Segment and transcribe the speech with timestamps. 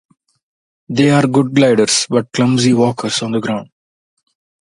[0.89, 3.69] They are good gliders but clumsy walkers on the ground.